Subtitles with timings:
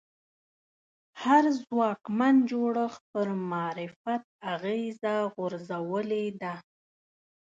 [1.23, 6.53] هر ځواکمن جوړښت پر معرفت اغېزه غورځولې ده